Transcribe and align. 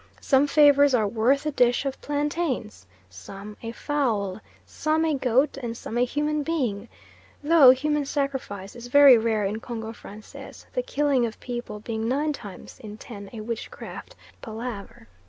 Some 0.19 0.47
favours 0.47 0.95
are 0.95 1.07
worth 1.07 1.45
a 1.45 1.51
dish 1.51 1.85
of 1.85 2.01
plantains, 2.01 2.87
some 3.07 3.55
a 3.61 3.71
fowl, 3.71 4.39
some 4.65 5.05
a 5.05 5.13
goat 5.13 5.57
and 5.57 5.77
some 5.77 5.95
a 5.95 6.05
human 6.05 6.41
being, 6.41 6.89
though 7.43 7.69
human 7.69 8.05
sacrifice 8.05 8.75
is 8.75 8.87
very 8.87 9.19
rare 9.19 9.45
in 9.45 9.59
Congo 9.59 9.93
Francais, 9.93 10.65
the 10.73 10.81
killing 10.81 11.27
of 11.27 11.39
people 11.39 11.79
being 11.81 12.07
nine 12.09 12.33
times 12.33 12.79
in 12.79 12.97
ten 12.97 13.29
a 13.31 13.41
witchcraft 13.41 14.15
palaver. 14.41 15.07